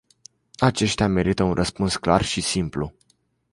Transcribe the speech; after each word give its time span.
Aceștia 0.57 1.07
merită 1.07 1.43
un 1.43 1.53
răspuns 1.53 1.97
clar 1.97 2.23
și 2.23 2.41
simplu. 2.41 2.93